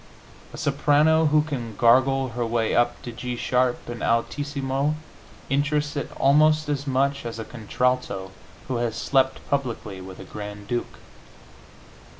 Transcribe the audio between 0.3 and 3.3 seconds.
A soprano who can gargle her way up to